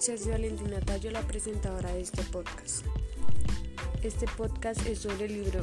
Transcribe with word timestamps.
Chelsea 0.00 0.32
Valentina 0.32 0.80
Tallo, 0.80 1.10
la 1.10 1.20
presentadora 1.20 1.92
de 1.92 2.00
este 2.00 2.22
podcast. 2.22 2.86
Este 4.02 4.24
podcast 4.34 4.86
es 4.86 5.00
sobre 5.00 5.26
el 5.26 5.44
libro 5.44 5.62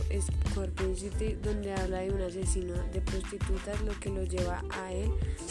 Scorpion 0.52 0.96
City, 0.96 1.36
donde 1.42 1.74
habla 1.74 2.02
de 2.02 2.12
un 2.12 2.22
asesino 2.22 2.76
de 2.94 3.02
prostitutas, 3.02 3.82
lo 3.82 4.00
que 4.00 4.12
lo 4.12 4.24
lleva 4.26 4.64
a 4.70 4.94
él 4.94 5.10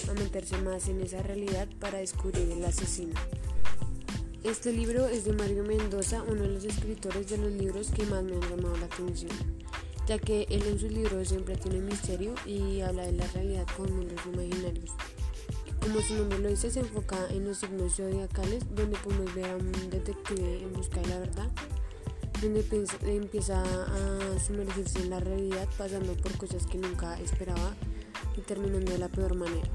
a 0.09 0.12
meterse 0.12 0.56
más 0.59 0.88
en 0.88 1.00
esa 1.00 1.20
realidad 1.20 1.66
para 1.80 1.98
descubrir 1.98 2.48
el 2.48 2.64
asesino. 2.64 3.14
Este 4.45 4.72
libro 4.72 5.09
es 5.09 5.24
de 5.24 5.32
Mario 5.32 5.64
Mendoza, 5.64 6.23
uno 6.23 6.42
de 6.42 6.50
los 6.50 6.64
escritores 6.64 7.28
de 7.28 7.38
los 7.38 7.50
libros 7.50 7.91
que 7.91 8.05
más 8.05 8.23
me 8.23 8.37
han 8.37 8.42
llamado 8.42 8.77
la 8.77 8.87
atención, 8.87 9.32
ya 10.06 10.16
que 10.20 10.46
él 10.48 10.62
en 10.62 10.78
sus 10.78 10.92
libros 10.92 11.28
siempre 11.28 11.56
tiene 11.56 11.80
misterio 11.80 12.37
y 12.46 12.82
habla 12.82 13.02
de 13.06 13.12
la 13.14 13.27
realidad 13.32 13.66
con 13.77 13.92
mundos 13.92 14.20
imaginarios. 14.32 14.92
Como 15.86 16.00
su 16.00 16.16
nombre 16.16 16.40
lo 16.40 16.48
dice, 16.48 16.68
se 16.68 16.80
enfoca 16.80 17.16
en 17.30 17.45
los 17.45 17.58
signos 17.58 17.94
zodiacales, 17.94 18.64
donde 18.74 18.98
podemos 18.98 19.32
ver 19.36 19.44
a 19.44 19.56
un 19.56 19.70
detective 19.88 20.64
en 20.64 20.72
busca 20.72 21.00
de 21.00 21.06
la 21.06 21.20
verdad, 21.20 21.48
donde 22.42 22.66
empieza 23.14 23.62
a 23.62 24.41
sumergirse 24.44 24.98
en 24.98 25.10
la 25.10 25.20
realidad, 25.20 25.68
pasando 25.78 26.14
por 26.14 26.36
cosas 26.38 26.66
que 26.66 26.78
nunca 26.78 27.16
esperaba 27.20 27.77
y 28.36 28.41
terminando 28.41 28.91
de 28.91 28.98
la 28.98 29.08
peor 29.08 29.36
manera. 29.36 29.68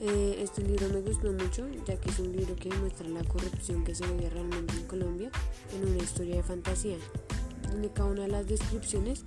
Eh, 0.00 0.40
este 0.42 0.60
libro 0.60 0.90
me 0.90 1.00
gustó 1.00 1.32
mucho, 1.32 1.66
ya 1.86 1.98
que 1.98 2.10
es 2.10 2.18
un 2.18 2.36
libro 2.36 2.54
que 2.54 2.68
demuestra 2.68 3.08
la 3.08 3.24
corrupción 3.24 3.84
que 3.84 3.94
se 3.94 4.06
vive 4.06 4.28
realmente 4.28 4.74
en 4.74 4.84
Colombia 4.86 5.30
en 5.74 5.88
una 5.88 5.96
historia 5.96 6.36
de 6.36 6.42
fantasía, 6.42 6.98
donde 7.70 7.90
cada 7.90 8.10
una 8.10 8.22
de 8.24 8.28
las 8.28 8.46
descripciones 8.46 9.24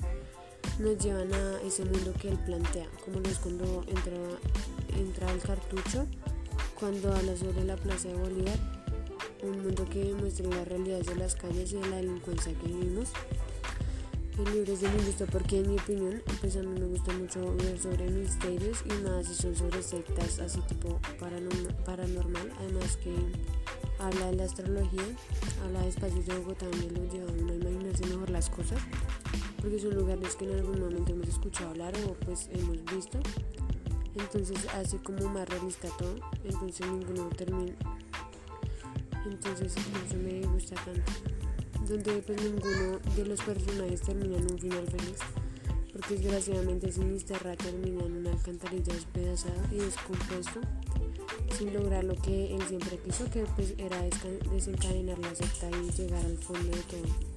nos 0.80 0.98
llevan 0.98 1.34
a 1.34 1.62
ese 1.62 1.84
mundo 1.86 2.14
que 2.20 2.30
él 2.30 2.40
plantea, 2.46 2.88
como 3.06 3.20
lo 3.20 3.30
es 3.30 3.38
cuando 3.38 3.84
entra 3.88 4.18
entra 4.98 5.32
el 5.32 5.42
cartucho 5.42 6.06
cuando 6.80 7.14
habla 7.14 7.36
sobre 7.36 7.66
la 7.66 7.76
Plaza 7.76 8.08
de 8.08 8.16
Bolívar, 8.16 8.58
un 9.44 9.62
mundo 9.64 9.86
que 9.90 10.14
muestra 10.14 10.48
la 10.48 10.64
realidad 10.66 11.00
de 11.00 11.16
las 11.16 11.36
calles 11.36 11.74
y 11.74 11.76
de 11.76 11.90
la 11.90 11.98
delincuencia 11.98 12.54
que 12.54 12.68
vivimos. 12.68 13.10
El 14.38 14.54
libro 14.54 14.72
es 14.72 14.80
de 14.80 14.90
mi 14.90 15.04
gusto 15.04 15.26
porque 15.26 15.60
en 15.60 15.70
mi 15.70 15.78
opinión, 15.78 16.22
pues 16.40 16.56
a 16.56 16.62
mí 16.62 16.80
me 16.80 16.86
gusta 16.86 17.12
mucho 17.12 17.54
ver 17.58 17.78
sobre 17.78 18.10
misterios 18.10 18.84
y 18.86 19.04
más 19.04 19.28
si 19.28 19.36
son 19.36 19.54
sobre 19.54 19.84
sectas 19.84 20.40
así 20.40 20.62
tipo 20.62 21.00
paranormal, 21.20 22.54
además 22.58 22.98
que 23.04 23.14
habla 24.00 24.28
de 24.28 24.36
la 24.38 24.46
astrología, 24.46 25.04
habla 25.66 25.82
de 25.82 25.90
espacios 25.90 26.26
de 26.26 26.38
Bogotá 26.38 26.66
donde 26.68 26.92
lo 26.92 27.12
lleva 27.12 27.30
a 27.30 27.34
uno 27.34 27.52
a 27.52 27.56
imaginarse 27.56 28.06
mejor 28.06 28.30
las 28.30 28.50
cosas, 28.50 28.80
porque 29.62 29.80
son 29.80 29.96
lugares 29.96 30.36
que 30.36 30.46
en 30.46 30.60
algún 30.60 30.80
momento 30.80 31.12
hemos 31.12 31.28
escuchado 31.28 31.70
hablar 31.72 31.94
o 32.08 32.14
pues 32.26 32.50
hemos 32.54 32.84
visto 32.86 33.20
entonces 34.16 34.68
hace 34.74 34.98
como 34.98 35.30
más 35.30 35.48
realista 35.48 35.88
todo, 35.98 36.16
entonces 36.44 36.86
ninguno 36.88 37.30
termina. 37.30 37.74
Entonces 39.26 39.74
eso 39.76 40.18
me 40.18 40.42
gusta 40.48 40.76
tanto. 40.76 41.12
Donde 41.88 42.22
pues 42.22 42.42
ninguno 42.44 43.00
de 43.16 43.26
los 43.26 43.42
personajes 43.42 44.02
termina 44.02 44.38
en 44.38 44.52
un 44.52 44.60
final 44.60 44.88
feliz. 44.88 45.20
Porque 45.94 46.16
desgraciadamente 46.16 46.92
Sinisterra 46.92 47.56
termina 47.56 48.04
en 48.06 48.18
una 48.18 48.32
alcantarilla 48.32 48.94
despedazada 48.94 49.68
y 49.72 49.78
descompuesto 49.78 50.62
sin 51.58 51.74
lograr 51.74 52.04
lo 52.04 52.16
que 52.16 52.56
él 52.56 52.62
siempre 52.68 52.98
quiso, 53.00 53.30
que 53.32 53.44
pues 53.56 53.74
era 53.78 54.02
desencadenar 54.52 55.18
la 55.20 55.34
secta 55.36 55.70
y 55.72 55.92
llegar 55.92 56.24
al 56.24 56.38
fondo 56.38 56.70
de 56.70 56.84
todo. 56.84 57.29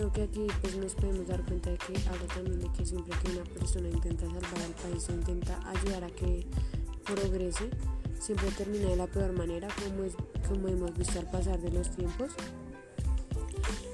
Creo 0.00 0.12
que 0.14 0.22
aquí 0.22 0.46
pues 0.62 0.76
nos 0.76 0.94
podemos 0.94 1.28
dar 1.28 1.44
cuenta 1.44 1.68
de 1.68 1.76
que 1.76 1.92
habla 2.08 2.26
también 2.34 2.58
de 2.58 2.72
que 2.72 2.86
siempre 2.86 3.14
que 3.22 3.32
una 3.32 3.44
persona 3.44 3.86
intenta 3.90 4.24
salvar 4.24 4.62
al 4.64 4.72
país 4.72 5.06
o 5.10 5.12
intenta 5.12 5.60
ayudar 5.68 6.04
a 6.04 6.10
que 6.10 6.46
progrese, 7.04 7.68
siempre 8.18 8.50
termina 8.52 8.88
de 8.88 8.96
la 8.96 9.06
peor 9.06 9.34
manera, 9.34 9.68
como, 9.68 10.08
como 10.48 10.68
hemos 10.68 10.96
visto 10.96 11.18
al 11.18 11.30
pasar 11.30 11.60
de 11.60 11.70
los 11.70 11.90
tiempos. 11.90 12.32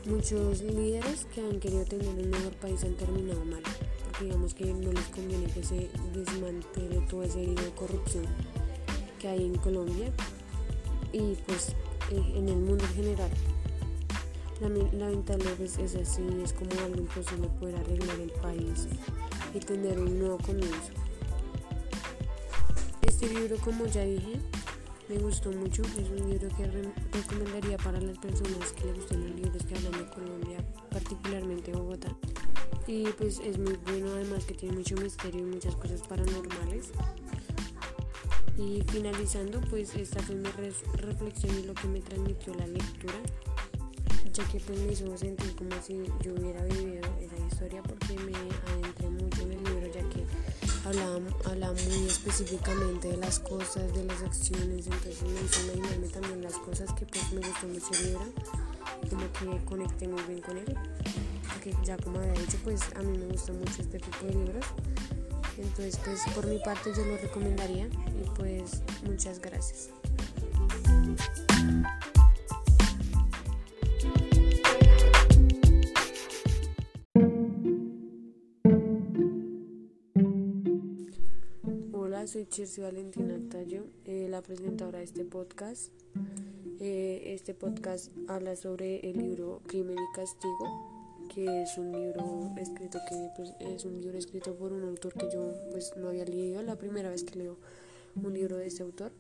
Muchos 0.05 0.63
líderes 0.63 1.27
que 1.35 1.41
han 1.41 1.59
querido 1.59 1.85
tener 1.85 2.07
un 2.07 2.31
mejor 2.31 2.53
país 2.59 2.85
han 2.85 2.95
terminado 2.95 3.45
mal, 3.45 3.63
porque 4.05 4.27
digamos 4.27 4.55
que 4.55 4.67
no 4.67 4.93
les 4.93 5.07
conviene 5.07 5.47
que 5.47 5.65
se 5.65 5.91
desmantele 6.15 7.01
todo 7.11 7.25
ese 7.25 7.43
hilo 7.43 7.61
de 7.61 7.73
corrupción 7.73 8.27
que 9.19 9.27
hay 9.27 9.45
en 9.45 9.57
Colombia 9.57 10.13
y 11.13 11.35
pues 11.49 11.75
en 12.13 12.49
el 12.49 12.59
mundo 12.59 12.85
en 12.85 12.95
general. 12.95 13.56
Lamentablemente 14.61 15.85
es 15.85 15.95
así, 15.97 16.23
es 16.43 16.53
como 16.55 16.71
algo 16.83 16.97
imposible 16.97 17.49
poder 17.61 17.77
arreglar 17.77 18.19
el 18.21 18.31
país 18.31 18.89
y 19.53 19.59
tener 19.61 19.99
un 19.99 20.19
nuevo 20.19 20.39
comienzo. 20.39 20.93
Este 23.03 23.29
libro, 23.29 23.57
como 23.59 23.87
ya 23.87 24.03
dije, 24.03 24.41
me 25.09 25.19
gustó 25.19 25.53
mucho. 25.53 25.83
Es 25.83 26.09
un 26.11 26.31
libro 26.31 26.49
que 26.57 26.67
recomendaría 27.13 27.77
para 27.79 28.01
las 28.01 28.19
personas 28.19 28.73
que 28.73 28.87
les 28.87 28.97
gustan 28.97 29.23
los 29.23 29.37
libros 29.37 29.63
que 29.65 29.75
hablan 29.77 29.93
de 29.93 30.11
Colombia, 30.11 30.59
particularmente 30.91 31.73
Bogotá. 31.73 32.17
Y 32.87 33.05
pues 33.19 33.41
es 33.41 33.59
muy 33.59 33.77
bueno, 33.85 34.09
además 34.13 34.45
que 34.45 34.55
tiene 34.55 34.77
mucho 34.77 34.97
misterio 34.97 35.41
y 35.41 35.51
muchas 35.51 35.77
cosas 35.77 36.01
paranormales. 36.09 36.93
Y 38.57 38.83
finalizando, 38.91 39.61
pues 39.69 39.95
esta 39.97 40.23
fue 40.23 40.35
mi 40.35 40.49
reflexión 40.95 41.59
y 41.59 41.65
lo 41.65 41.75
que 41.75 41.89
me 41.89 42.01
transmitió 42.01 42.55
la 42.55 42.67
lectura 42.67 43.21
ya 44.33 44.45
que 44.49 44.61
pues 44.61 44.79
me 44.79 44.93
hizo 44.93 45.17
sentir 45.17 45.55
como 45.57 45.71
si 45.83 46.03
yo 46.23 46.35
hubiera 46.35 46.63
vivido 46.65 47.03
esa 47.21 47.37
historia 47.47 47.83
porque 47.83 48.15
me 48.15 48.33
adentré 48.33 49.09
mucho 49.11 49.43
en 49.43 49.53
el 49.53 49.65
libro 49.65 49.87
ya 49.87 50.09
que 50.09 50.25
hablaba, 50.85 51.73
muy 51.73 52.07
específicamente 52.07 53.09
de 53.09 53.17
las 53.17 53.41
cosas, 53.41 53.93
de 53.95 54.05
las 54.05 54.23
acciones, 54.23 54.87
entonces 54.87 55.23
me 55.23 55.41
hizo 55.43 55.63
imaginarme 55.65 56.09
también 56.09 56.43
las 56.43 56.55
cosas 56.55 56.93
que 56.95 57.07
pues 57.07 57.33
me 57.33 57.41
gustó 57.41 57.67
mucho 57.67 57.87
el 57.93 58.07
libro 58.07 58.27
y 59.03 59.09
como 59.09 59.59
que 59.59 59.65
conecté 59.65 60.09
muy 60.09 60.23
bien 60.23 60.41
con 60.41 60.59
él. 60.59 60.77
Porque 61.53 61.75
ya 61.85 61.97
como 61.97 62.19
había 62.19 62.33
dicho 62.33 62.59
pues 62.63 62.83
a 62.95 63.03
mí 63.03 63.17
me 63.19 63.27
gusta 63.27 63.53
mucho 63.53 63.83
este 63.83 63.99
tipo 63.99 64.27
de 64.27 64.35
libros. 64.35 64.67
Entonces 65.59 65.99
pues 66.05 66.21
por 66.35 66.47
mi 66.47 66.59
parte 66.59 66.93
yo 66.95 67.05
lo 67.05 67.17
recomendaría 67.17 67.87
y 67.87 68.29
pues 68.37 68.83
muchas 69.05 69.41
gracias 69.41 69.91
Chelsea 82.57 82.83
Valentina 82.83 83.39
Tallo, 83.51 83.85
eh, 84.07 84.29
la 84.31 84.41
presentadora 84.41 85.01
de 85.01 85.05
este 85.05 85.27
podcast. 85.27 85.93
Eh, 86.81 87.35
este 87.35 87.53
podcast 87.53 88.11
habla 88.29 88.57
sobre 88.57 89.01
el 89.01 89.19
libro 89.19 89.61
Crimen 89.67 89.99
y 89.99 90.17
Castigo, 90.17 91.29
que 91.35 91.65
es 91.65 91.77
un 91.77 91.93
libro 91.93 92.55
escrito 92.57 92.99
que 93.11 93.29
pues, 93.37 93.53
es 93.61 93.85
un 93.85 94.01
libro 94.01 94.17
escrito 94.17 94.55
por 94.55 94.73
un 94.73 94.85
autor 94.85 95.13
que 95.13 95.29
yo 95.31 95.53
pues 95.71 95.93
no 95.99 96.09
había 96.09 96.25
leído, 96.25 96.63
la 96.63 96.77
primera 96.77 97.11
vez 97.11 97.25
que 97.25 97.41
leo 97.41 97.59
un 98.15 98.33
libro 98.33 98.57
de 98.57 98.69
este 98.69 98.85
autor, 98.85 99.13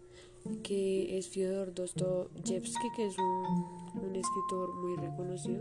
que 0.62 1.18
es 1.18 1.28
Fyodor 1.28 1.74
Dostoyevsky, 1.74 2.88
que 2.97 3.06
es 3.06 3.18
un, 3.18 4.03
un 4.03 4.16
escritor 4.16 4.74
muy 4.76 4.97
reconocido. 4.97 5.60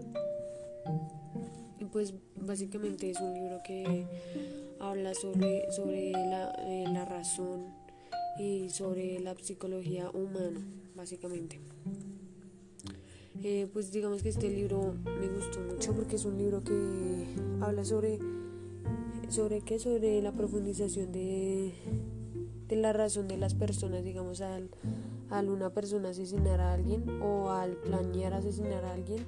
Pues 1.95 2.13
básicamente 2.35 3.09
es 3.09 3.21
un 3.21 3.33
libro 3.33 3.59
que 3.63 4.05
habla 4.81 5.13
sobre, 5.13 5.71
sobre 5.71 6.11
la, 6.11 6.51
eh, 6.67 6.83
la 6.91 7.05
razón 7.05 7.67
y 8.37 8.67
sobre 8.67 9.17
la 9.21 9.33
psicología 9.35 10.09
humana, 10.09 10.59
básicamente. 10.93 11.61
Eh, 13.41 13.69
pues 13.71 13.93
digamos 13.93 14.23
que 14.23 14.27
este 14.27 14.49
libro 14.49 14.93
me 15.05 15.29
gustó 15.29 15.61
mucho 15.61 15.93
porque 15.95 16.17
es 16.17 16.25
un 16.25 16.37
libro 16.37 16.65
que 16.65 17.27
habla 17.61 17.85
sobre 17.85 18.19
sobre 19.29 19.61
qué 19.61 19.79
sobre 19.79 20.21
la 20.21 20.33
profundización 20.33 21.13
de, 21.13 21.75
de 22.67 22.75
la 22.75 22.91
razón 22.91 23.29
de 23.29 23.37
las 23.37 23.53
personas 23.53 24.03
digamos 24.03 24.41
al, 24.41 24.69
al 25.29 25.47
una 25.47 25.69
persona 25.69 26.09
asesinar 26.09 26.59
a 26.59 26.73
alguien 26.73 27.21
o 27.21 27.51
al 27.51 27.77
planear 27.77 28.33
asesinar 28.33 28.83
a 28.83 28.91
alguien 28.91 29.25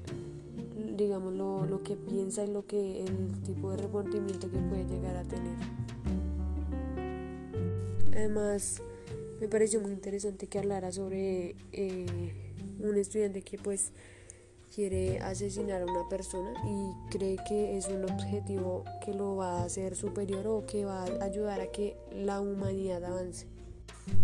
digamos, 0.97 1.33
lo, 1.33 1.65
lo 1.65 1.83
que 1.83 1.95
piensa 1.95 2.43
y 2.43 2.51
lo 2.51 2.65
que 2.65 3.03
el 3.03 3.41
tipo 3.43 3.71
de 3.71 3.77
remordimiento 3.77 4.49
que 4.49 4.57
puede 4.57 4.85
llegar 4.85 5.15
a 5.15 5.23
tener. 5.23 5.55
Además, 8.13 8.81
me 9.39 9.47
pareció 9.47 9.79
muy 9.79 9.91
interesante 9.91 10.47
que 10.47 10.57
hablara 10.57 10.91
sobre 10.91 11.55
eh, 11.71 12.33
un 12.79 12.97
estudiante 12.97 13.43
que 13.43 13.59
pues 13.59 13.91
quiere 14.73 15.19
asesinar 15.19 15.81
a 15.81 15.85
una 15.85 16.09
persona 16.09 16.53
y 16.65 17.09
cree 17.11 17.37
que 17.47 17.77
es 17.77 17.87
un 17.87 18.03
objetivo 18.03 18.83
que 19.05 19.13
lo 19.13 19.35
va 19.35 19.61
a 19.61 19.65
hacer 19.65 19.95
superior 19.95 20.47
o 20.47 20.65
que 20.65 20.85
va 20.85 21.03
a 21.03 21.23
ayudar 21.23 21.61
a 21.61 21.67
que 21.67 21.95
la 22.11 22.41
humanidad 22.41 23.03
avance. 23.03 23.45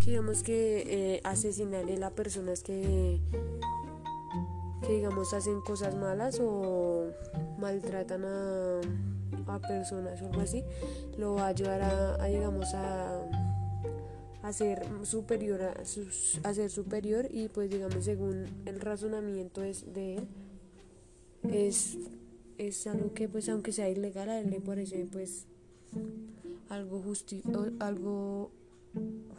digamos 0.06 0.44
que 0.44 0.84
eh, 0.88 1.22
asesinar 1.24 1.86
a 1.86 1.98
las 1.98 2.12
personas 2.12 2.64
que 2.64 3.20
que 4.86 4.94
digamos 4.94 5.34
hacen 5.34 5.62
cosas 5.62 5.96
malas 5.96 6.40
o 6.42 7.08
maltratan 7.58 8.26
a, 8.26 8.82
a 9.48 9.60
personas 9.60 10.22
o 10.22 10.26
algo 10.28 10.42
así, 10.42 10.64
lo 11.18 11.36
va 11.36 11.46
a 11.46 11.48
ayudar 11.48 11.82
a, 11.82 12.26
digamos 12.26 12.74
a, 12.74 13.22
a 14.42 14.54
ser 14.54 14.86
superior 15.04 15.62
a, 15.62 15.86
ser 15.86 16.70
superior 16.70 17.28
y 17.32 17.48
pues 17.48 17.70
digamos 17.70 18.04
según 18.04 18.46
el 18.66 18.80
razonamiento 18.80 19.64
es 19.64 19.94
de 19.94 20.16
él 20.16 20.28
es, 21.44 21.98
es 22.58 22.88
algo 22.88 23.14
que 23.14 23.28
pues 23.28 23.50
aunque 23.50 23.72
sea 23.72 23.90
ilegal 23.90 24.30
a 24.30 24.40
él 24.40 24.50
le 24.50 24.62
parece 24.62 25.08
pues 25.12 25.46
algo 26.70 27.02
justi 27.02 27.42
algo 27.80 28.52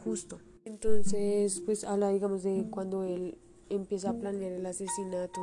justo. 0.03 0.39
Entonces 0.65 1.61
pues 1.65 1.83
habla 1.83 2.09
digamos 2.09 2.43
de 2.43 2.67
cuando 2.69 3.03
él 3.03 3.37
empieza 3.69 4.11
a 4.11 4.13
planear 4.13 4.51
el 4.51 4.65
asesinato 4.65 5.41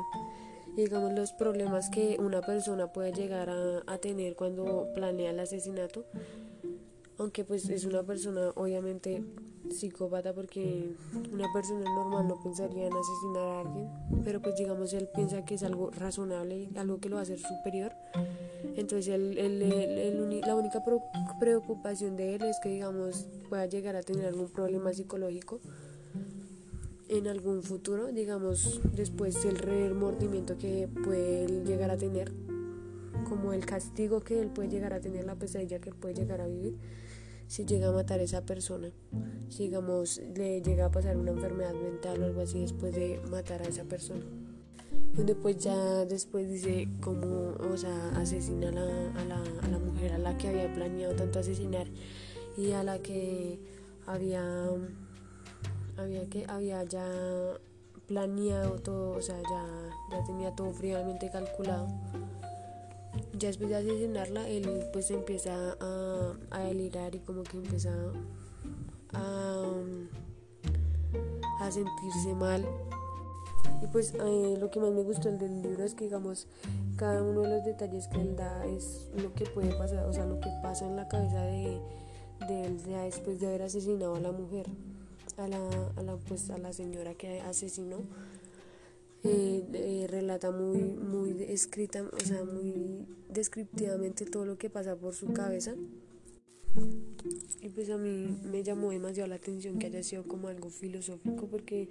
digamos 0.77 1.13
los 1.13 1.33
problemas 1.33 1.91
que 1.91 2.17
una 2.19 2.41
persona 2.41 2.93
puede 2.93 3.13
llegar 3.13 3.51
a, 3.51 3.99
tener 3.99 4.37
cuando 4.37 4.89
planea 4.95 5.31
el 5.31 5.41
asesinato 5.41 6.05
aunque 7.19 7.45
pues 7.45 7.69
es 7.69 7.85
una 7.85 8.03
persona 8.03 8.53
obviamente 8.55 9.23
psicópata 9.71 10.33
porque 10.33 10.95
una 11.33 11.53
persona 11.53 11.85
normal 11.85 12.29
no 12.29 12.41
pensaría 12.43 12.87
en 12.87 12.93
asesinar 12.93 13.47
a 13.47 13.61
alguien, 13.61 13.89
pero 14.25 14.41
pues 14.41 14.57
digamos 14.57 14.93
él 14.93 15.09
piensa 15.15 15.45
que 15.45 15.55
es 15.55 15.63
algo 15.63 15.91
razonable, 15.91 16.69
algo 16.77 16.99
que 16.99 17.09
lo 17.09 17.17
va 17.17 17.21
a 17.21 17.23
hacer 17.23 17.39
superior. 17.39 17.93
Entonces 18.77 19.09
él, 19.09 20.41
la 20.45 20.57
única 20.57 20.83
preocupación 21.39 22.17
de 22.17 22.35
él 22.35 22.43
es 22.43 22.59
que 22.61 22.71
digamos 22.71 23.27
pueda 23.49 23.67
llegar 23.67 23.97
a 23.97 24.03
tener 24.03 24.27
algún 24.27 24.49
problema 24.49 24.93
psicológico 24.93 25.61
en 27.13 27.29
algún 27.29 27.63
futuro, 27.63 28.11
digamos 28.11 28.81
después 28.95 29.43
del 29.43 29.59
remordimiento 29.59 30.57
que 30.57 30.89
puede 31.05 31.63
llegar 31.65 31.91
a 31.91 31.97
tener, 31.97 32.33
como 33.29 33.53
el 33.53 33.67
castigo 33.67 34.21
que 34.21 34.41
él 34.41 34.49
puede 34.49 34.71
llegar 34.71 34.95
a 34.95 35.01
tener, 35.01 35.27
la 35.27 35.35
pesadilla 35.35 35.79
que 35.79 35.91
él 35.91 35.97
puede 35.97 36.15
llegar 36.15 36.41
a 36.41 36.47
vivir 36.47 36.77
si 37.47 37.67
llega 37.67 37.89
a 37.89 37.93
matar 37.93 38.21
a 38.21 38.23
esa 38.23 38.47
persona, 38.47 38.89
si 39.51 39.65
digamos 39.65 40.23
le 40.35 40.63
llega 40.63 40.87
a 40.87 40.91
pasar 40.91 41.19
una 41.19 41.33
enfermedad 41.33 41.75
mental 41.75 42.23
o 42.23 42.25
algo 42.25 42.41
así 42.41 42.61
después 42.61 42.95
de 42.95 43.21
matar 43.31 43.61
a 43.61 43.69
esa 43.69 43.85
persona. 43.85 44.23
Donde 45.15 45.35
pues 45.35 45.59
ya 45.59 46.07
después 46.07 46.49
dice 46.49 46.89
cómo, 47.03 47.55
o 47.71 47.77
sea, 47.77 48.09
asesina 48.17 48.71
a 48.71 48.73
la, 48.73 49.11
a, 49.21 49.25
la, 49.27 49.43
a 49.63 49.69
la 49.69 49.79
mujer 49.79 50.13
a 50.13 50.19
la 50.19 50.39
que 50.39 50.49
había 50.49 50.73
planeado 50.73 51.15
tanto 51.15 51.41
asesinar 51.41 51.87
y 52.57 52.73
a 52.73 52.83
la 52.83 53.01
que 53.01 53.59
había, 54.07 54.71
había 56.03 56.29
que 56.29 56.45
había 56.49 56.85
ya 56.85 57.07
planeado 58.07 58.79
todo, 58.81 59.17
o 59.17 59.23
sea, 59.23 59.41
ya, 59.43 59.67
ya 60.11 60.25
tenía 60.25 60.55
todo 60.55 60.73
fríamente 60.73 61.31
calculado 61.31 61.89
ya 63.33 63.49
después 63.49 63.71
de 63.71 63.77
asesinarla, 63.77 64.49
él 64.49 64.87
pues 64.93 65.11
empieza 65.11 65.77
a, 65.81 66.35
a 66.51 66.61
delirar 66.61 67.15
y 67.15 67.19
como 67.21 67.43
que 67.43 67.57
empieza 67.57 67.93
a, 69.13 69.65
a 71.61 71.71
sentirse 71.71 72.35
mal. 72.35 72.67
Y 73.83 73.87
pues 73.89 74.15
eh, 74.15 74.57
lo 74.59 74.71
que 74.71 74.81
más 74.81 74.93
me 74.93 75.03
gustó 75.03 75.31
del 75.31 75.63
libro 75.63 75.85
es 75.85 75.95
que 75.95 76.05
digamos 76.05 76.47
cada 76.97 77.23
uno 77.23 77.43
de 77.43 77.49
los 77.49 77.65
detalles 77.65 78.07
que 78.09 78.21
él 78.21 78.37
da 78.37 78.65
es 78.67 79.11
lo 79.17 79.33
que 79.35 79.45
puede 79.47 79.75
pasar, 79.75 80.07
o 80.07 80.13
sea, 80.13 80.25
lo 80.25 80.39
que 80.41 80.51
pasa 80.63 80.87
en 80.87 80.97
la 80.97 81.09
cabeza 81.09 81.43
de, 81.43 81.81
de 82.47 82.65
él 82.65 82.83
después 82.85 83.41
de 83.41 83.49
haber 83.49 83.63
asesinado 83.63 84.15
a 84.15 84.21
la 84.21 84.31
mujer, 84.31 84.67
a 85.37 85.49
la, 85.49 85.93
a 85.97 86.03
la, 86.03 86.17
pues, 86.17 86.51
a 86.51 86.59
la 86.59 86.73
señora 86.73 87.15
que 87.15 87.41
asesinó 87.41 88.03
eh, 89.25 89.65
eh, 89.73 90.07
relata 90.09 90.51
muy, 90.51 90.83
muy 90.83 91.43
escrita, 91.45 92.03
o 92.03 92.21
sea, 92.21 92.45
muy 92.45 93.07
descriptivamente 93.29 94.25
todo 94.25 94.45
lo 94.45 94.59
que 94.59 94.69
pasa 94.69 94.97
por 94.97 95.15
su 95.15 95.33
cabeza. 95.33 95.75
Y 97.61 97.69
pues 97.69 97.91
a 97.91 97.99
mí 97.99 98.41
me 98.43 98.63
llamó 98.65 98.91
demasiado 98.91 99.29
la 99.29 99.37
atención 99.37 99.79
que 99.79 99.87
haya 99.87 100.03
sido 100.03 100.25
como 100.25 100.49
algo 100.49 100.71
filosófico 100.71 101.47
porque 101.47 101.89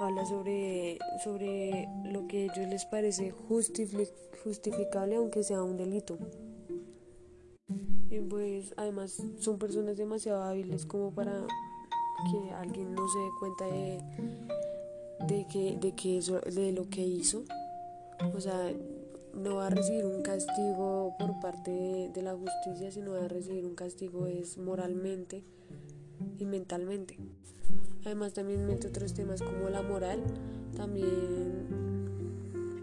habla 0.00 0.24
sobre, 0.26 0.98
sobre 1.22 1.88
lo 2.10 2.26
que 2.26 2.38
a 2.38 2.52
ellos 2.52 2.68
les 2.68 2.84
parece 2.86 3.30
justificable 3.30 5.16
aunque 5.16 5.44
sea 5.44 5.62
un 5.62 5.76
delito. 5.76 6.18
Y 8.10 8.20
pues 8.20 8.72
además 8.76 9.22
son 9.38 9.58
personas 9.58 9.96
demasiado 9.96 10.42
hábiles 10.42 10.86
como 10.86 11.14
para 11.14 11.46
que 12.30 12.50
alguien 12.54 12.94
no 12.94 13.08
se 13.08 13.18
dé 13.18 13.30
cuenta 13.38 13.64
de 13.66 14.00
de 15.26 15.46
que, 15.46 15.76
de 15.80 15.92
que 15.92 16.18
eso, 16.18 16.40
de 16.40 16.72
lo 16.72 16.88
que 16.88 17.02
hizo. 17.02 17.44
O 18.34 18.40
sea, 18.40 18.72
no 19.34 19.56
va 19.56 19.66
a 19.66 19.70
recibir 19.70 20.04
un 20.04 20.22
castigo 20.22 21.14
por 21.18 21.40
parte 21.40 22.10
de, 22.12 22.22
la 22.22 22.34
justicia, 22.34 22.90
sino 22.90 23.12
va 23.12 23.24
a 23.24 23.28
recibir 23.28 23.64
un 23.66 23.74
castigo 23.74 24.26
es 24.26 24.58
moralmente 24.58 25.42
y 26.38 26.44
mentalmente. 26.44 27.18
Además 28.04 28.32
también 28.32 28.66
mete 28.66 28.88
otros 28.88 29.14
temas 29.14 29.42
como 29.42 29.68
la 29.68 29.82
moral, 29.82 30.22
también 30.76 31.66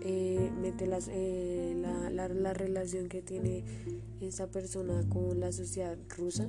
eh, 0.01 0.51
mete 0.61 0.85
las, 0.85 1.07
eh, 1.09 1.75
la, 1.77 2.09
la, 2.09 2.27
la 2.27 2.53
relación 2.53 3.07
que 3.07 3.21
tiene 3.21 3.63
esa 4.21 4.47
persona 4.47 5.03
con 5.09 5.39
la 5.39 5.51
sociedad 5.51 5.97
rusa 6.17 6.47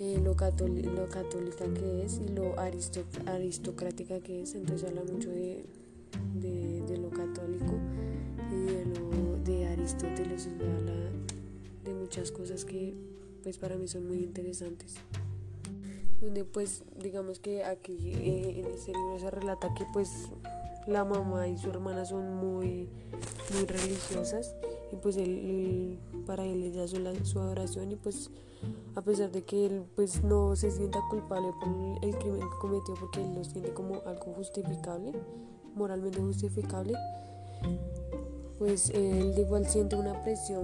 eh, 0.00 0.18
lo, 0.18 0.32
lo, 0.32 1.08
católica 1.10 1.64
que 1.74 2.04
es 2.04 2.20
y 2.26 2.28
lo 2.28 2.58
aristocrática 2.58 4.18
que 4.20 4.40
es, 4.40 4.54
entonces 4.54 4.88
habla 4.88 5.02
mucho 5.04 5.28
de, 5.28 5.66
de, 6.40 6.96
lo 6.96 7.10
católico 7.10 7.74
y 8.50 8.64
de, 8.64 8.86
lo, 8.86 9.36
de 9.44 9.66
Aristóteles, 9.66 10.48
habla 10.48 10.94
de 11.84 11.94
muchas 11.94 12.32
cosas 12.32 12.64
que 12.64 12.94
pues 13.42 13.58
para 13.58 13.76
mí 13.76 13.88
son 13.88 14.08
muy 14.08 14.22
interesantes. 14.22 14.94
Donde 16.22 16.46
pues 16.46 16.82
digamos 16.98 17.38
que 17.38 17.64
aquí 17.64 18.12
eh, 18.14 18.60
en 18.60 18.66
este 18.74 18.92
libro 18.92 19.18
se 19.18 19.30
relata 19.30 19.74
que 19.74 19.84
pues 19.92 20.30
la 20.86 21.04
mamá 21.04 21.46
y 21.46 21.58
su 21.58 21.68
hermana 21.68 22.06
son 22.06 22.36
muy, 22.36 22.88
muy 23.52 23.66
religiosas 23.66 24.54
y 24.92 24.96
pues 24.96 25.16
él, 25.16 25.98
para 26.26 26.44
él 26.44 26.62
ella 26.62 26.86
son 26.88 27.24
su 27.24 27.38
adoración 27.38 27.92
y 27.92 27.96
pues 27.96 28.30
a 28.94 29.02
pesar 29.02 29.30
de 29.30 29.42
que 29.42 29.66
él 29.66 29.84
pues 29.94 30.22
no 30.22 30.54
se 30.56 30.70
sienta 30.70 31.00
culpable 31.08 31.48
por 31.60 31.68
el 32.04 32.16
crimen 32.16 32.40
que 32.40 32.58
cometió 32.60 32.94
porque 32.94 33.20
lo 33.20 33.44
siente 33.44 33.72
como 33.72 34.02
algo 34.06 34.32
justificable, 34.34 35.12
moralmente 35.74 36.20
justificable, 36.20 36.94
pues 38.58 38.90
él 38.90 39.34
igual 39.38 39.66
siente 39.66 39.96
una 39.96 40.22
presión 40.22 40.62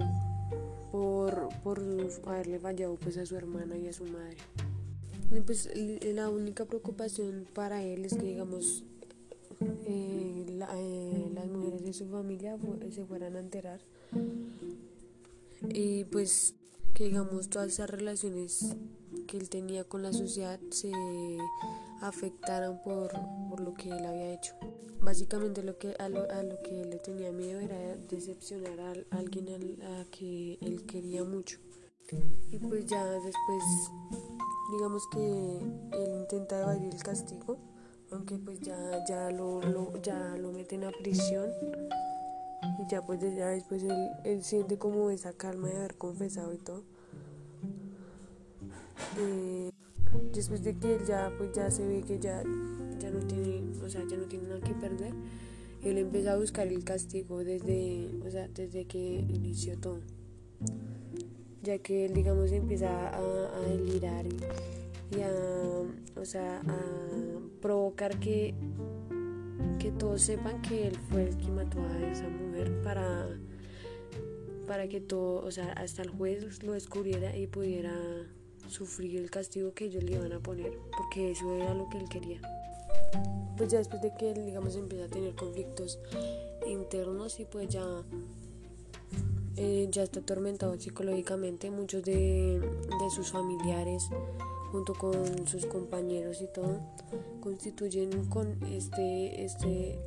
por, 0.91 1.49
por 1.63 1.81
haberle 2.25 2.59
fallado 2.59 2.95
pues 2.95 3.17
a 3.17 3.25
su 3.25 3.35
hermana 3.35 3.77
y 3.77 3.87
a 3.87 3.93
su 3.93 4.05
madre. 4.05 4.37
pues 5.45 5.69
la 6.03 6.29
única 6.29 6.65
preocupación 6.65 7.45
para 7.53 7.83
él 7.83 8.05
es 8.05 8.15
que 8.15 8.23
digamos 8.23 8.83
eh, 9.59 10.45
eh, 10.47 11.31
las 11.33 11.47
mujeres 11.47 11.83
de 11.83 11.93
su 11.93 12.07
familia 12.07 12.57
se 12.89 13.05
fueran 13.05 13.35
a 13.35 13.39
enterar 13.39 13.81
y 15.69 16.03
pues 16.05 16.55
que 16.93 17.05
digamos 17.05 17.49
todas 17.49 17.67
esas 17.69 17.89
relaciones 17.89 18.75
que 19.27 19.37
él 19.37 19.49
tenía 19.49 19.83
con 19.83 20.01
la 20.01 20.13
sociedad 20.13 20.59
se 20.71 20.91
afectaran 22.01 22.81
por, 22.83 23.11
por 23.49 23.59
lo 23.59 23.73
que 23.73 23.89
él 23.89 24.05
había 24.05 24.33
hecho. 24.33 24.53
Básicamente 24.99 25.63
lo 25.63 25.77
que, 25.77 25.95
a, 25.99 26.09
lo, 26.09 26.29
a 26.31 26.43
lo 26.43 26.61
que 26.63 26.81
él 26.81 26.89
le 26.89 26.97
tenía 26.97 27.31
miedo 27.31 27.59
era 27.59 27.95
decepcionar 28.09 28.79
a, 28.79 29.17
alguien 29.17 29.47
a, 29.83 30.05
que 30.05 30.57
él 30.61 30.85
quería 30.85 31.23
mucho. 31.23 31.59
Y 32.51 32.57
pues 32.57 32.85
ya 32.85 33.05
después, 33.05 33.63
digamos 34.71 35.03
que 35.11 35.57
él 35.59 36.21
intenta 36.21 36.61
evadir 36.61 36.93
el 36.93 37.03
castigo, 37.03 37.57
aunque 38.11 38.37
pues 38.37 38.59
ya, 38.61 39.03
ya, 39.07 39.29
lo, 39.31 39.61
lo 39.61 40.01
ya 40.01 40.35
lo 40.37 40.51
meten 40.51 40.83
a 40.83 40.91
prisión 40.91 41.49
y 42.79 42.89
ya 42.89 43.01
pues 43.01 43.19
ya 43.21 43.47
después 43.47 43.83
él, 43.83 44.09
él 44.23 44.43
siente 44.43 44.77
como 44.77 45.09
esa 45.09 45.33
calma 45.33 45.69
de 45.69 45.77
haber 45.77 45.95
confesado 45.95 46.53
y 46.53 46.57
todo. 46.57 46.83
Eh, 49.19 49.71
después 50.33 50.63
de 50.63 50.75
que 50.75 50.95
él 50.95 51.05
ya 51.05 51.31
pues 51.37 51.51
ya 51.53 51.69
se 51.69 51.85
ve 51.85 52.01
que 52.01 52.19
ya, 52.19 52.43
ya 52.99 53.11
no 53.11 53.19
tiene, 53.19 53.63
o 53.83 53.89
sea, 53.89 54.03
ya 54.07 54.17
no 54.17 54.25
tiene 54.25 54.47
nada 54.47 54.61
que 54.61 54.73
perder, 54.73 55.13
él 55.83 55.97
empieza 55.97 56.33
a 56.33 56.37
buscar 56.37 56.67
el 56.67 56.83
castigo 56.83 57.43
desde, 57.43 58.09
o 58.25 58.29
sea, 58.29 58.47
desde 58.47 58.85
que 58.85 58.97
inició 58.97 59.77
todo. 59.79 59.99
Ya 61.63 61.77
que 61.79 62.05
él 62.05 62.13
digamos 62.13 62.51
empieza 62.51 63.09
a, 63.09 63.17
a 63.17 63.59
delirar 63.61 64.25
y, 64.25 64.37
a, 65.15 66.19
o 66.19 66.25
sea, 66.25 66.59
a 66.59 67.59
provocar 67.61 68.19
que 68.19 68.53
que 69.77 69.91
todos 69.91 70.21
sepan 70.21 70.61
que 70.61 70.87
él 70.87 70.97
fue 71.09 71.23
el 71.29 71.37
que 71.37 71.49
mató 71.49 71.79
a 71.79 72.11
esa 72.11 72.27
mujer 72.27 72.81
para, 72.81 73.27
para 74.65 74.87
que 74.87 74.99
todo, 74.99 75.45
o 75.45 75.51
sea, 75.51 75.71
hasta 75.73 76.01
el 76.01 76.09
juez 76.09 76.63
lo 76.63 76.73
descubriera 76.73 77.35
y 77.35 77.47
pudiera 77.47 77.93
sufrir 78.67 79.17
el 79.17 79.29
castigo 79.29 79.73
que 79.73 79.85
ellos 79.85 80.03
le 80.03 80.13
iban 80.13 80.33
a 80.33 80.39
poner, 80.39 80.77
porque 80.97 81.31
eso 81.31 81.53
era 81.53 81.73
lo 81.73 81.89
que 81.89 81.99
él 81.99 82.09
quería. 82.09 82.41
Pues 83.55 83.69
ya 83.71 83.77
después 83.77 84.01
de 84.01 84.13
que 84.17 84.31
él, 84.31 84.45
digamos, 84.45 84.75
empieza 84.75 85.05
a 85.05 85.09
tener 85.09 85.35
conflictos 85.35 85.99
internos 86.67 87.39
y 87.39 87.45
pues 87.45 87.69
ya, 87.69 87.85
eh, 89.55 89.87
ya 89.91 90.03
está 90.03 90.19
atormentado 90.19 90.77
psicológicamente, 90.79 91.71
muchos 91.71 92.03
de, 92.03 92.59
de 92.59 93.09
sus 93.15 93.31
familiares 93.31 94.09
junto 94.77 94.93
con 94.93 95.47
sus 95.47 95.65
compañeros 95.65 96.39
y 96.39 96.47
todo, 96.53 96.79
constituyen 97.39 98.25
con 98.25 98.63
este, 98.65 99.43
este, 99.43 99.97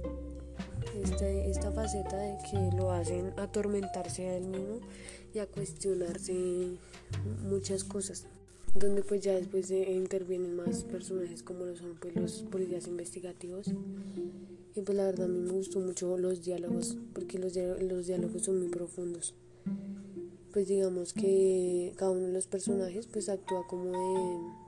este, 1.02 1.50
esta 1.50 1.72
faceta 1.72 2.16
de 2.16 2.38
que 2.48 2.76
lo 2.76 2.92
hacen 2.92 3.32
atormentarse 3.36 4.28
a 4.28 4.36
él 4.36 4.44
mismo 4.44 4.78
y 5.34 5.40
a 5.40 5.46
cuestionarse 5.46 6.76
muchas 7.48 7.82
cosas 7.82 8.26
donde 8.76 9.02
pues 9.02 9.22
ya 9.24 9.34
después 9.34 9.68
intervienen 9.72 10.54
más 10.54 10.84
personajes 10.84 11.42
como 11.42 11.64
lo 11.64 11.74
son 11.74 11.96
pues 12.00 12.14
los 12.14 12.44
policías 12.44 12.86
investigativos. 12.86 13.66
Y 14.76 14.82
pues 14.82 14.96
la 14.96 15.06
verdad 15.06 15.24
a 15.24 15.28
mí 15.28 15.40
me 15.40 15.50
gustó 15.50 15.80
mucho 15.80 16.16
los 16.16 16.44
diálogos 16.44 16.96
porque 17.12 17.40
los, 17.40 17.56
los 17.56 18.06
diálogos 18.06 18.42
son 18.42 18.60
muy 18.60 18.68
profundos. 18.68 19.34
Pues 20.52 20.68
digamos 20.68 21.12
que 21.12 21.92
cada 21.96 22.12
uno 22.12 22.26
de 22.26 22.32
los 22.32 22.46
personajes 22.46 23.08
pues 23.08 23.28
actúa 23.28 23.66
como 23.68 23.90
de, 23.90 24.59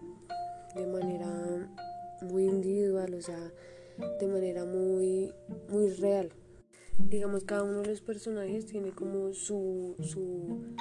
de 0.75 0.87
manera 0.87 1.71
muy 2.23 2.45
individual, 2.45 3.15
o 3.15 3.23
sea, 3.23 3.53
de 4.21 4.27
manera 4.27 4.65
muy, 4.65 5.33
muy 5.69 5.91
real. 5.91 6.31
Digamos, 6.99 7.45
cada 7.45 7.65
uno 7.65 7.81
de 7.81 7.89
los 7.89 8.01
personajes 8.01 8.67
tiene 8.67 8.93
como 8.93 9.33
su, 9.33 9.97
su 10.01 10.75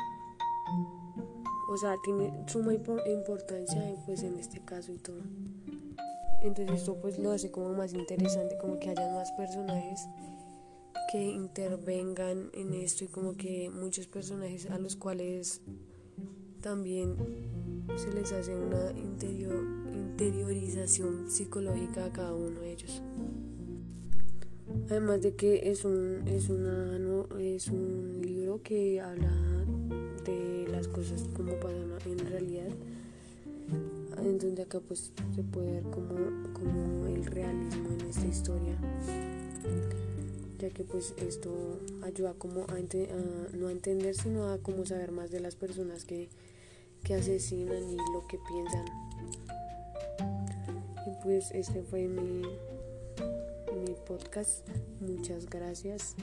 o 1.71 1.77
sea, 1.77 1.95
tiene 2.03 2.33
suma 2.47 2.73
importancia 2.73 3.95
pues 4.05 4.23
en 4.23 4.37
este 4.37 4.59
caso 4.59 4.91
y 4.91 4.97
todo. 4.97 5.21
Entonces 6.41 6.81
esto 6.81 6.95
pues 6.99 7.17
lo 7.17 7.31
hace 7.31 7.49
como 7.49 7.73
más 7.73 7.93
interesante, 7.93 8.57
como 8.57 8.79
que 8.79 8.89
haya 8.89 9.13
más 9.13 9.31
personajes 9.33 10.07
que 11.11 11.21
intervengan 11.21 12.49
en 12.53 12.73
esto 12.73 13.03
y 13.03 13.07
como 13.07 13.33
que 13.33 13.69
muchos 13.69 14.07
personajes 14.07 14.69
a 14.69 14.79
los 14.79 14.95
cuales 14.95 15.61
también 16.61 17.15
se 17.95 18.11
les 18.13 18.31
hace 18.31 18.55
una 18.55 18.91
interior, 18.91 19.63
interiorización 20.01 21.29
psicológica 21.29 22.05
a 22.05 22.11
cada 22.11 22.33
uno 22.33 22.59
de 22.61 22.73
ellos. 22.73 23.01
Además 24.89 25.21
de 25.21 25.35
que 25.35 25.69
es 25.69 25.85
un, 25.85 26.23
es, 26.27 26.49
una, 26.49 26.97
es 27.39 27.67
un 27.67 28.21
libro 28.21 28.61
que 28.63 29.01
habla 29.01 29.31
de 30.25 30.67
las 30.69 30.87
cosas 30.87 31.25
como 31.35 31.53
pasan 31.59 31.91
en 32.05 32.19
realidad, 32.19 32.69
en 34.23 34.37
donde 34.37 34.63
acá 34.63 34.79
pues 34.79 35.11
se 35.35 35.43
puede 35.43 35.71
ver 35.71 35.83
como, 35.83 36.15
como 36.53 37.07
el 37.07 37.25
realismo 37.25 37.89
en 37.99 38.09
esta 38.09 38.27
historia 38.27 38.77
ya 40.61 40.69
que 40.69 40.83
pues 40.83 41.15
esto 41.17 41.79
ayuda 42.03 42.33
como 42.33 42.65
a, 42.65 42.77
no 43.57 43.67
a 43.67 43.71
entender 43.71 44.13
sino 44.15 44.49
a 44.49 44.59
como 44.59 44.85
saber 44.85 45.11
más 45.11 45.31
de 45.31 45.39
las 45.39 45.55
personas 45.55 46.05
que, 46.05 46.29
que 47.03 47.15
asesinan 47.15 47.89
y 47.89 47.97
lo 48.13 48.27
que 48.27 48.37
piensan 48.47 48.85
pues 51.23 51.51
este 51.51 51.83
fue 51.83 52.07
mi, 52.07 52.41
mi 53.73 53.95
podcast. 54.05 54.67
Muchas 54.99 55.49
gracias 55.49 56.15